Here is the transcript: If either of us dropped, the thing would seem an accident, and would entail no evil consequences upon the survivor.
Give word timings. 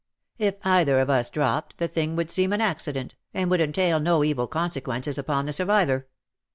If 0.39 0.55
either 0.65 0.99
of 0.99 1.11
us 1.11 1.29
dropped, 1.29 1.77
the 1.77 1.87
thing 1.87 2.15
would 2.15 2.31
seem 2.31 2.53
an 2.53 2.59
accident, 2.59 3.13
and 3.35 3.51
would 3.51 3.61
entail 3.61 3.99
no 3.99 4.23
evil 4.23 4.47
consequences 4.47 5.19
upon 5.19 5.45
the 5.45 5.53
survivor. 5.53 6.07